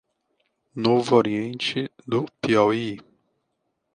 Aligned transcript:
Novo 0.75 1.15
Oriente 1.15 1.91
do 2.07 2.25
Piauí 2.41 2.97